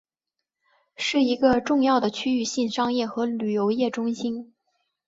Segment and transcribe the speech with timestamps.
[0.95, 4.51] 是一个重要的区域性商业和旅游业中心。